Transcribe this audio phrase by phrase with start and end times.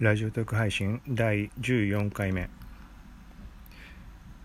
[0.00, 2.48] ラジオ特配信第14回目。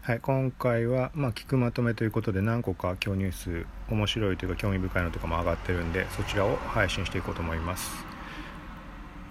[0.02, 7.90] はい今回はまあ聞くまとめということで何個か今日ニュース面白いというか興味深いのとかも上がってるんでそちらを配信していこうと思います。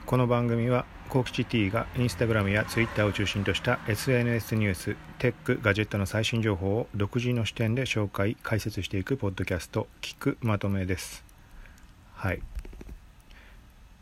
[0.06, 11.22] この番組はコーキチ T がインスタグラムやツイッターを中心とした SNS ニューステックガジェットの最新情報を独自の視点で紹介解説していくポッドキャスト聞くまとめです。
[12.14, 12.40] はい。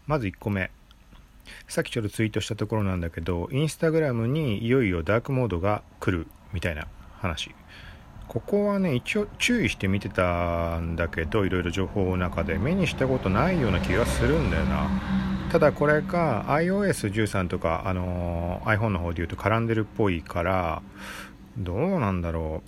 [0.06, 0.70] まず1個目。
[1.68, 6.86] さっきちょっとツイートしたところなんだけどインスタグラムにいよいよダークモードが来るみたいな
[7.18, 7.54] 話。
[8.28, 14.88] ここはね一応注意して見てたんだけどいろいろ情報の中で目にしたことないような気がするんだよな。
[15.50, 20.82] ただこれが iOS13 とか、あのー、iPhone の方で言うと絡んでるっぽいから
[21.58, 22.62] どうなんだろ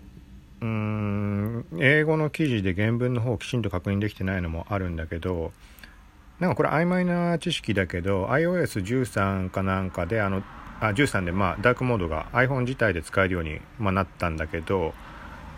[0.60, 0.66] う。
[0.66, 5.52] うーん英語の記事で原文の方をきちんと確認できてないのもあるんだけど
[6.40, 10.42] なんかこれ曖昧な知識だけど iOS13 かなんかであの
[10.80, 14.92] あ13でまあダークモードが iPhone 自体で使えるように、ま、なったんだけど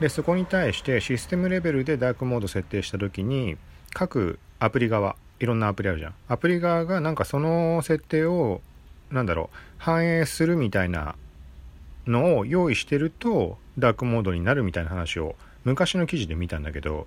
[0.00, 3.56] でそこに対してシステムレベルでダークモード設定した時に
[3.94, 6.14] 各アプリ側いろんなアプリあるじゃん。
[6.28, 8.60] アプリ側がなんかその設定を
[9.10, 11.14] なんだろう反映するみたいな
[12.06, 17.06] のを用意してるとダークモードになるみたいな話を昔の記事で見たんだけど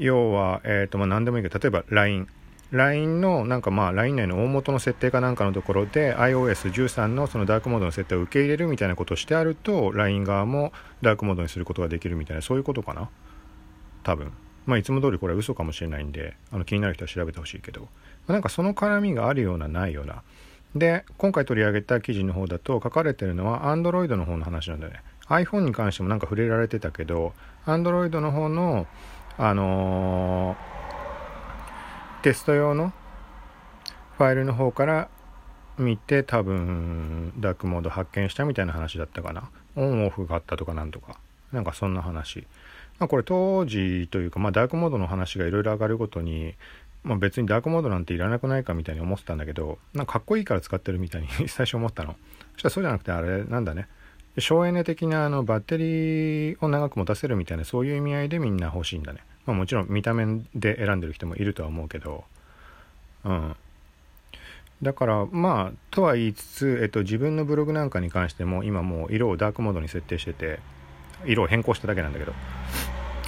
[0.00, 2.26] 要は、えーとまあ、何でもいいけど例えば LINE
[2.72, 13.08] LINE のなんかまあ LINE 内の大元の設定かなんかのところで iOS13 のそのダークモードの設定を受け入れるみたいなことをしてあると LINE 側もダークモードにすることができるみたいなそういうことかな？
[14.04, 14.32] 多分。
[14.66, 17.88] まあいつも通りこれは嘘かもしれないんであの気になる人は調べてほしいけど、ま
[18.28, 20.22] あ、なんかその絡みがあるようなないような。
[20.76, 25.02] で今回取り上げた記事の方だと書かれてるのは Android の方の話なんだよね。
[25.28, 27.32] iPhone に関してもなんか触れられてたけど
[27.66, 28.86] Android の方の
[29.38, 30.70] あのー
[32.22, 32.92] テスト用の
[34.18, 35.08] ファイルの方から
[35.78, 39.48] 見て多分ダークモード発見したみたいな話だったかな。
[39.76, 41.16] オンオフがあったとかなんとか。
[41.52, 42.46] なんかそんな話。
[42.98, 46.54] まあこれ当時というかまあダークモードの話がいろいろ上がるごとに
[47.04, 52.16] まあ別にダークモードなんていらなくないかみたいに思ってたんだけどなんかかっこいいから使ってるみたいに 最初思ったの。
[52.52, 53.88] そしたらそうじゃなくてあれなんだね。
[54.38, 59.20] 省エネ的なあのバッテリーを長く持たせるみたいなそういう意味合いでみんな欲しいんだね。
[59.46, 62.24] まあ、もちろん見た目で選んでる人もいるとは思うけど。
[63.24, 63.56] うん。
[64.82, 70.60] だからまあとは言いつつ、えっと、自分のブログなんかに関しても今もう色をダークモードに設定してて
[71.26, 72.32] 色を変更しただけなんだけど。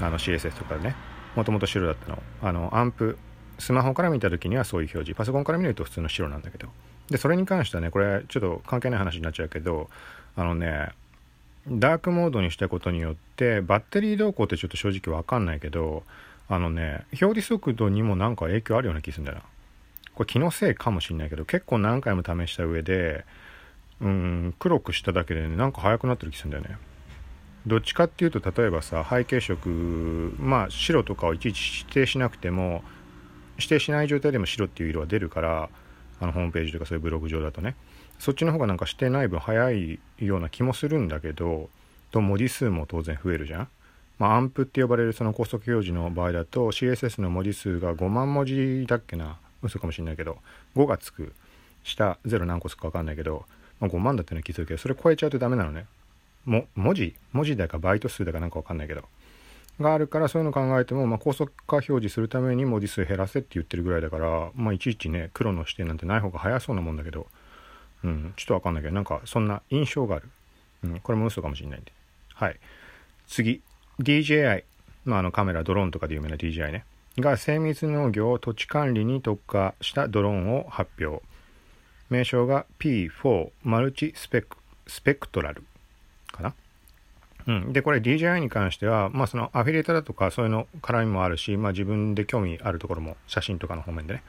[0.00, 0.94] あの CSS とかでね。
[1.36, 2.22] もともと白だったの。
[2.42, 3.18] あのアンプ
[3.58, 5.16] スマホから見た時にはそういう表示。
[5.16, 6.68] パソコンから見ると普通の白なんだけど。
[7.10, 9.90] でそれに関してはねこれちょっと関係ない話になっちゃうけど
[10.36, 10.90] あのね
[11.68, 16.02] ダークモードにしたことによってバッテリー動向ってちょっと正直わかんないけど
[16.48, 19.44] あのね表示速度にもなんか影響あるような気するんだよな。
[20.14, 23.24] これ気のせいかもしんないけど結構何回も試した上で
[24.00, 26.76] うん黒くしただけでねなんか速くなってる気するんだよね。
[27.66, 32.82] どっちかっていうと例えばさ背景色まあ白とかをいちいち指定しなくても
[33.56, 35.68] 指定しない状態でも白っていう色は出るから
[36.20, 37.76] あのホームページとかそういうブログ上だとね。
[38.22, 41.68] そっちの方がなんかしてない分早いような気もするんだけど
[42.12, 43.68] と文字数も当然増えるじゃん。
[44.16, 49.38] まあ、アンプって呼ばれるその高速表示の場合だと CSS の文字数が5万文字だっけな。
[49.60, 50.38] 嘘かもしれないけど。
[50.76, 51.32] 5がつく。
[51.82, 53.44] 下0何個つくか分かんないけど、
[53.80, 55.86] まあ、5万だってのは気づくけどそれ超えちゃうとダメなのね。
[56.44, 59.02] も文字文字だかバイト数だかなんか分かんないけど。
[59.80, 67.26] があるからそういうの考えても、まあ、高速化表示するために文字数減らせって言ってるぐらいだからまあいちいちね黒の視点なんてない方が早そうなもんだけど。
[68.04, 70.28] うん、ちょっとわかんないけど、なんかそんな印象がある。
[70.84, 71.92] うん、これも嘘かもしれないんで。
[72.34, 72.56] はい。
[73.26, 73.60] 次、
[74.00, 74.64] DJI。
[75.04, 76.84] まあ、あのカメラ、ドローンとかで有名な DJI ね。
[77.18, 81.22] が精密農業、土地管理に特化したドローンを発表。
[82.08, 85.62] 名称が P4 マルチスペクスペクトラル
[86.30, 86.54] かな？
[87.46, 94.22] うん、でこれ DJI に関しては、まあ、そのアフィリエイターだとかそういうの絡みもあるし、まあ、自分で興味あるところも写真とかの方面でね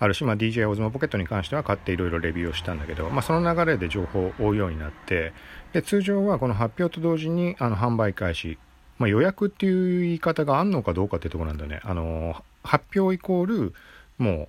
[0.00, 5.32] あるし、まあ、DJI オズモポケットに関しては買っていろいろレビューをしたんだけど、まあ、その流れで情報を追うようになって
[5.74, 8.58] で通常はこの発表と同時にあの販売開始、
[8.98, 11.80] まあ、予約っていう言い方があんのかどうかっていうところなんだよね。
[11.84, 13.74] あの発表イコール
[14.18, 14.48] もう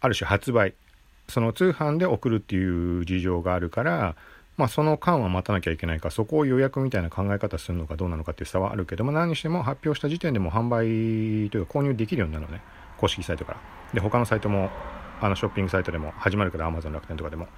[0.00, 0.74] ある種発売。
[1.28, 4.14] その通販で送るっていう事情があるから
[4.56, 12.62] まあ、その間は待たなきゃいけないかそこを予約みたいな考え方するのかどうなのかっていう差はあるけども何にしても発表した時点でも販売というか購入できるようになるのね。
[12.98, 13.60] 公式サイトから。
[13.94, 14.70] で他のサイトも
[15.20, 17.48] あのショッピングサイトでも始まるから Amazon 楽天とかでも。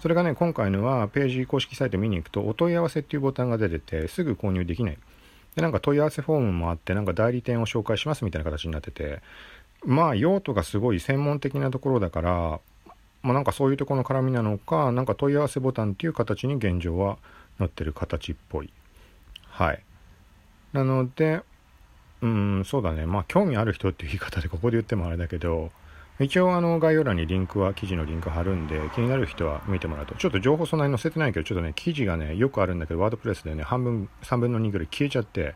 [0.00, 4.98] それがね今回のはページ公式サイト見に行くとお問い合わせっていうボタンが出ててすぐ購入できない。
[5.56, 9.22] でなんか問い合わせフォームもあってなんか代理店を紹介しますみたいな形になってて
[9.84, 12.60] まあ用途がすごい専門的なところだから
[13.22, 17.18] まあ、なんかそういうところの絡みなのかなんか問い合わせボタンっていう形に現状は
[17.58, 18.72] なってる形っぽい。
[19.46, 19.82] はい。
[20.72, 21.42] なので
[22.20, 23.06] うんそうだね。
[23.06, 25.70] まあ興味ある人っていう言い方でここで言ってもあれだけど
[26.20, 30.14] 一応あの概要欄にリンクは記事のリンク貼るんで気になる人は見てもらうと。
[30.16, 35.54] ちょっと情報そんなに載せてないけどちょっとね記事がねよくあるんだけどワードプレスでね半分3分の2ぐらい消えちゃって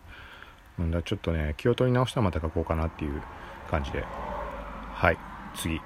[0.79, 3.23] うんだちょっとね気を取り直したらまた書こうかなっていう
[3.71, 4.05] 感じで。
[4.05, 5.19] はい
[5.57, 5.81] 次。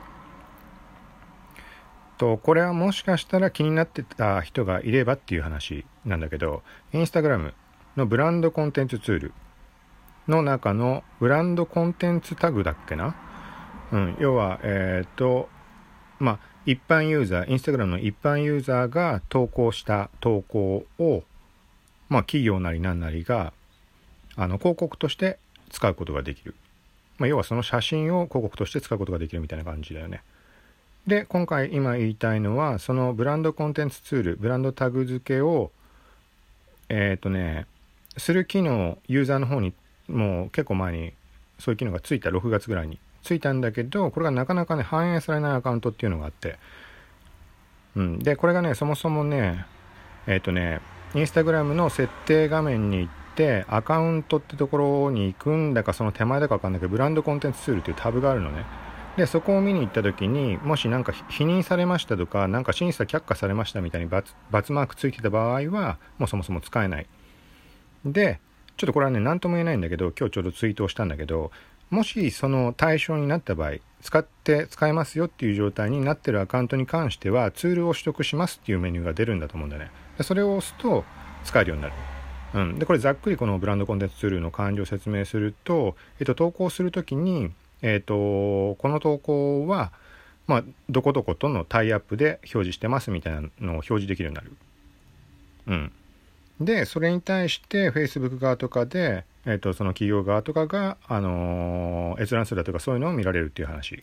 [2.18, 6.62] とこれはもしかしたら気になってた人がいればっていう話なんだけど
[6.92, 7.54] インスタグラム
[7.96, 9.32] のブランドコンテンツツール。
[10.28, 13.16] の中のブランドコンテンツタグだっけな、
[13.92, 15.48] うん、要はえっ、ー、と
[16.18, 21.22] まあ一般ユーザーインスタグラムの一般ユーザーが投稿した投稿を
[22.08, 23.52] まあ企業なり何なりが
[24.36, 25.38] あの広告として
[25.70, 26.54] 使うことができる、
[27.18, 30.22] まあ、要はその写真を広告として使うことができるみたいな感じだよね。
[31.06, 35.70] で今回今言いたいのはそのブランドコンテンツツールブランドタグ付けを
[36.88, 37.66] えっ、ー、とね
[38.16, 39.72] する機能ユーザーの方に
[40.08, 41.12] もう結構前に
[41.58, 42.98] そういう機能がついた6月ぐらいに。
[43.22, 46.58] ついたんだけどこれがなかなかね反映されないアカウントっていうのがあって。
[47.96, 48.18] うん。
[48.20, 49.66] でこれがねそもそもね
[50.28, 50.80] えっ、ー、とね
[51.14, 58.64] インスタグラムの設定画面に行ってアカウントってところに行くんだかその手前だか分かんないけどブランドコンテンツツールっていうタブがあるのね。
[59.16, 67.06] でそこを見に行った時にもし何か否認されましたとか何か審査却下されましたみたいに×マークついてた場合はもうそもそも使えない。
[68.04, 68.40] で
[68.76, 71.50] ちょっとこれはね何とも言えないんだけど今日ちょうどツイートをしたんだけど
[71.90, 81.04] もしその対象になった場合使って使えますよっていう状態になってるアカウントに関してはツールを取得しますっていうメニューが出るんだと思うんだねでそれを押すと
[81.44, 81.94] 使えるようになる
[82.54, 87.50] うん、でこれざっくりこのブランドコンテンツツールの感じを説明すると、えっと、投稿するときに
[87.82, 89.92] えっ、と、この投稿は、
[90.46, 94.52] まあ、どこどことのタイアップで表示してますみたいなのを表示できるようになる。
[95.66, 95.92] うん。
[96.60, 104.02] で、それに対して Facebook 側とかで、えっ、と、その企業側とかが、あのー、閲覧数だとかそういうのを見られるっていう話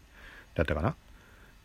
[0.56, 0.96] だったかな。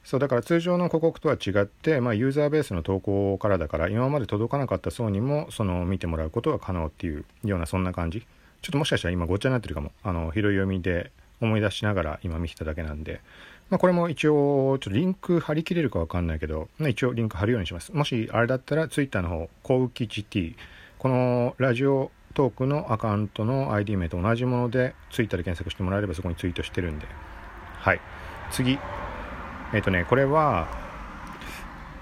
[0.04, 8.20] そうだから通常の広告とは違って、まあ、ユーザーベースの投稿からだから今まで届かなかった層にもその見てもらうことが可能っていうようなそんな感じ。
[8.62, 9.92] ちょっともしかしたら今ごっちゃになってるかも。
[10.02, 11.12] あの拾い読みで
[11.42, 13.20] 思い出しながら今見てただけなんで、
[13.68, 17.92] まあ、これも一応ちょっとリンク貼り切れるかわかんないけど、まあ、一応リンク貼るようにします。
[17.92, 20.56] もしあれだったら Twitter の方コウキチ T
[20.98, 27.06] このラジオトークのアカウントの ID 名と同じもので Twitter で検索してもらえればそこにツイートしてるんで。
[27.78, 28.00] はい。
[28.50, 28.78] 次。
[29.72, 30.68] えっ、ー、とねこれは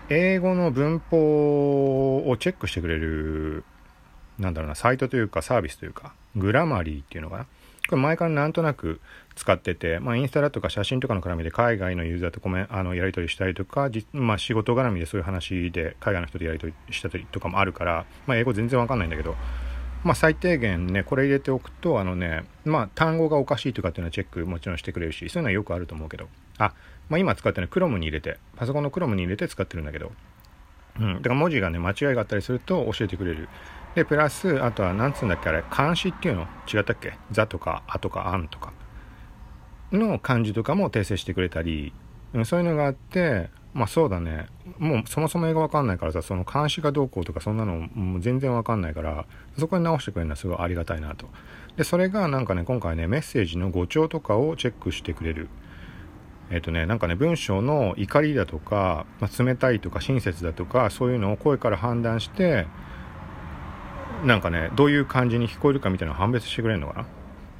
[0.08, 3.64] 英語の文法をチェックしてくれる
[4.38, 7.46] なんだろうなサイトというかサービスというかグラマリーっていうのかな？
[7.88, 9.00] これ前からなんとなく
[9.34, 19.36] 使ってて、まあ、インスタだとか写真とかの絡みで海外のユーザーとコメあのやり取りしたりとか、まあ、仕事絡みでそういう話で海外の人でやり取りしたりとかもあるから、まあ、英語全然わかんないんだけど、
[20.04, 26.28] まあ、最低限ね、これ入れておくと、あのね、まあ、単語がおかしいとかっていうのはチェックもちろんしてくれるし、そういうのはよくあると思うけど、
[26.58, 26.72] あ、
[27.08, 30.12] まあ、今使ってるのは Chrome に入れて、パソコンの Chrome に入れて使ってるんだけど、
[31.00, 33.48] うん、だから文字がね、間違いがあったりすると教えてくれる。
[33.96, 36.42] で、プラス、あとは、なんつうんだっけ、あれ、漢詩っていうの？
[36.72, 37.14] 違ったっけ？
[37.32, 38.72] ザとか、あとか、あんとか。
[39.90, 41.92] の漢字とかも訂正してくれたり、
[42.44, 44.48] そういうのがあって、まあそうだね。
[44.78, 49.26] もうそもそも英語わかんないからさ、その漢詩がどうこうとかそんなのもう全然わかんないから、
[49.58, 51.26] そこに直してくれるのはすごいありがたいなと。
[51.76, 55.48] で、それがなんかね、今回ね、メッセージの語調とかをチェックしてくれる。
[56.50, 62.66] えっ、とね、なんかね、文章の怒りだとか、まあ、冷たいとか親切だとか、そういうのを声から判断して、
[64.24, 67.06] なんかねどういう感じに聞こえるかみたいなのを判別してくれるのかな？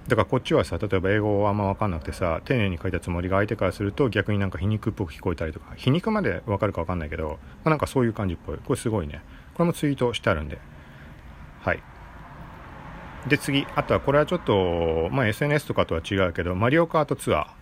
[0.09, 8.59] だからこっちはさ例えば英語はあんま分かんなくてさ丁寧に書いたつもりが相手からすると逆になんか皮肉っぽく聞こえたりとか皮肉まで分かるか分かんないけど、まあ、なんかそういう感じっぽい。
[8.59, 9.21] これすごいね。
[9.55, 10.59] これもツイートしてあるんで。
[11.61, 11.83] はい。
[13.27, 13.67] で次。
[13.75, 17.55] あとはこれはちょっとまあ SNS とかとは違うけどマリオカートツア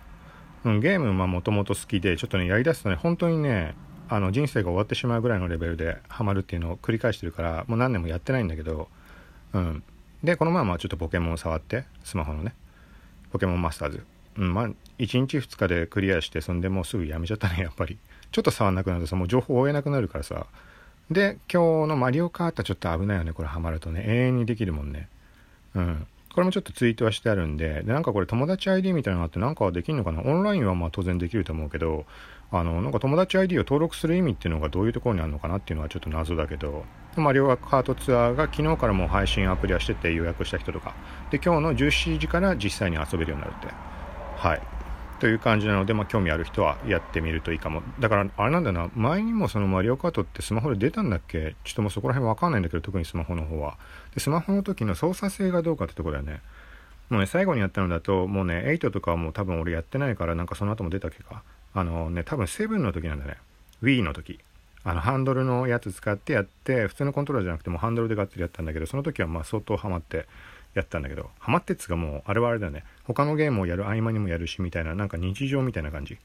[0.63, 3.73] ー、うん、ゲームまあもともと好きでちょっとねやりだすとね本当にね
[4.07, 8.87] あの人生が終わってしまうぐらいのレベルでハマるっていうのを繰り返してるからもう何年もやってないんだけど、
[9.53, 9.83] うん、
[10.23, 12.53] でこの前はちょっとポケモンを触ってスマホのね。
[13.31, 14.05] ポケモンマスターズ、
[14.37, 17.97] うん、まあ1日2日でクリアしてそんでもうすぐやめちゃったねやっぱり。
[18.31, 20.45] ちょっと触んなくなるとさもう情報を追えなくなるからさ。
[21.09, 24.03] で今日のマリオカートちょっと危ないよねこれハマるとね。
[24.07, 25.07] 永遠にできるもんね。
[25.75, 26.07] うん。
[26.35, 30.21] これもちょっとツイートはしてあるんで、でなんかこれ友達 ID みたいなのがあってなんかできるのかな？
[30.21, 32.05] オンラインはまあ当然できると思うけど、
[32.51, 36.83] あの、なんか友達 ID を登録する意味っていうのがどういうところにあるのかなっていうのはちょっと謎だけど、
[37.15, 40.93] まあ、両学ハートツアーが昨日からもう配信アプリはしてて予約した人とか、
[41.31, 43.73] で、今日の17時から実際に遊べるようになるって。
[44.35, 44.61] はい。
[45.19, 47.83] という感じなので、まあ、興味ある人はやってみるといいかも。
[47.99, 48.89] だからあれなんだな。
[48.95, 51.55] 前にもそのマリオカートってスマホで出たんだっけ？
[51.63, 53.77] ちょっともうそこら辺わかんないんだけど特にスマホの方は。
[54.13, 56.41] でスマホの時の操作性がどうかってとこだよね。
[57.09, 61.43] もうね最後にやったのだともうね8とかはもう多分俺やってないからなんかその後も出たっけか？
[61.73, 63.37] あのね多分7の時なんだね。
[63.81, 64.39] Wii の時。
[64.83, 70.27] あのハンドルのやつ使ってやって普通のコントローラーじゃなくてもハンドルでがっつりやったんだけどその時はまあ相当ハマって。
[70.75, 72.83] やったんだけどハマってっつがもうあれはあれだよね。
[73.05, 76.17] 他のゲームをやる合間にもやるしみたいななんか日常みたいな感じ。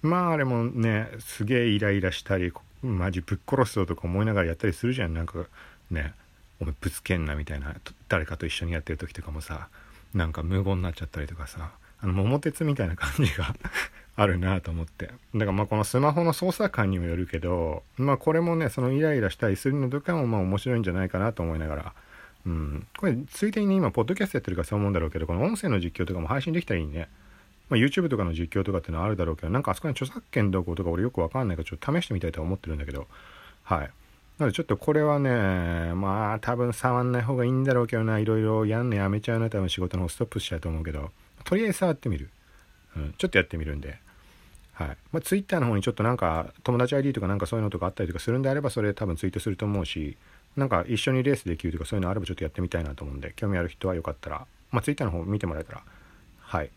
[0.00, 2.52] まああれもねすげえイライラしたり
[2.82, 5.14] マジぶっ殺すぞとか思いながらやったりするじゃん。
[5.14, 5.44] なんか
[5.90, 6.14] ね
[6.60, 7.74] お前ぶつけんなみたいな
[8.08, 9.68] 誰かと一緒にやってる時とかもさ
[10.14, 13.54] なんか無言になっちゃったりとかさあの桃鉄みたいな感じが
[14.16, 15.06] あるなと思って。
[15.34, 21.92] だからまあこのスマホの操作感にもよるけどまあこれもねそのイライラしたりするのとかもまあ面白いんじゃないかなと思いながら
[22.46, 27.08] うん、これついでにね今ポッドキャストやってるからそう思うんだろうけどこの音声の実況とかも配信できたらいいね、
[27.70, 33.06] まあ、YouTube とかの実況とかっていうのはあるだろうけどなんかあそこに著作権どうことか俺よくわかんないからちょっと試してみたいとは思ってるんだけど。
[33.62, 33.90] はい。
[34.38, 38.18] なのでちょっとこれはねまあ多分触んない方がいいんだろうけどな。
[38.18, 41.10] いろいろやんのやめちゃうな多分仕事の方ストップしちゃうと思うけど。
[41.44, 42.30] とりあえず触ってみる、
[42.96, 43.98] うん、ちょっとやってみるんで。
[44.74, 44.88] はい。
[45.12, 50.16] まあ、ツイッターの方にちょっとなんか友達 ID とかなんかそういうのとかあったりとかするんであればそれ多分ツイートすると思うし。
[50.56, 55.82] なんか一緒にレースできるとかそういうのあればちょっとやってみたいなと思うんで興味ある人はよかったらまあ Twitter の方見てもらえたら
[56.40, 56.70] はい。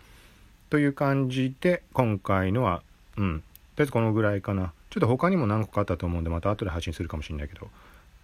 [0.70, 2.82] という感じで今回のは
[3.18, 3.40] うん。
[3.76, 4.74] とりあえずこのぐらいかな。
[4.90, 7.70] ちょっと他にも何個かあったと思うんでまた後で配信するかもしれないけど。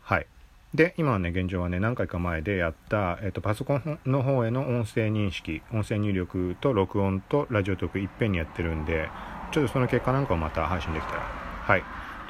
[0.01, 0.25] はい。
[0.73, 9.07] で今はね現状はね何回か前でやった、えっと、パソコンの方への音声認識音声入力と録音とラジオトークいっぺんにやってるんで
[9.51, 11.21] ちょっとその結果なんかをまた配信できたら。
[11.21, 11.83] はい。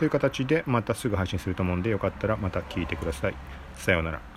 [0.04, 3.36] という形でまたすぐ配信すると思うんでよかったらまた聞いてください。
[3.78, 4.33] さようなら。